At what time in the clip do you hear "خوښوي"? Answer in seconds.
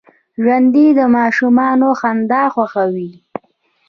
2.53-3.11